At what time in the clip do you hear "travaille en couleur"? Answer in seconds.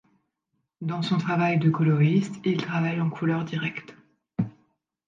2.59-3.45